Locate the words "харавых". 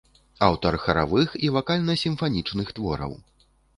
0.85-1.35